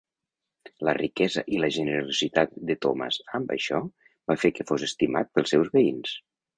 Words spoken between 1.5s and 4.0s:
i la generositat de Thomas amb això